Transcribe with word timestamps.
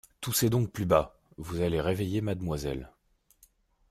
Toussez 0.19 0.49
donc 0.49 0.71
plus 0.71 0.87
bas!… 0.87 1.19
vous 1.37 1.61
allez 1.61 1.79
réveiller 1.79 2.21
Mademoiselle… 2.21 2.89